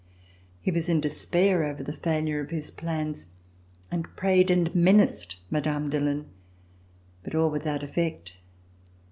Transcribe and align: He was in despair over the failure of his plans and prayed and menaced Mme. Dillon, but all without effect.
He 0.59 0.71
was 0.71 0.89
in 0.89 0.99
despair 0.99 1.63
over 1.63 1.83
the 1.83 1.93
failure 1.93 2.39
of 2.39 2.49
his 2.49 2.71
plans 2.71 3.27
and 3.91 4.15
prayed 4.15 4.49
and 4.49 4.73
menaced 4.73 5.35
Mme. 5.51 5.89
Dillon, 5.91 6.25
but 7.21 7.35
all 7.35 7.51
without 7.51 7.83
effect. 7.83 8.35